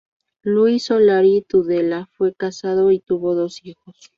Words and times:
Luis 0.41 0.83
Solari 0.85 1.43
Tudela 1.47 2.09
fue 2.13 2.33
casado 2.33 2.89
y 2.89 3.01
tuvo 3.01 3.35
dos 3.35 3.63
hijos. 3.63 4.09